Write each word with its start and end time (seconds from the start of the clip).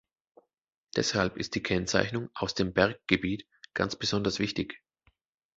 Deshalb 0.95 1.37
ist 1.37 1.53
die 1.53 1.61
Kennzeichnung 1.61 2.31
"aus 2.33 2.55
dem 2.55 2.73
Berggebiet" 2.73 3.45
ganz 3.75 3.95
besonders 3.95 4.39
wichtig. 4.39 4.81